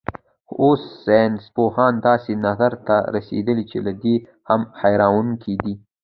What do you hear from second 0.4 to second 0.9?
خو اوس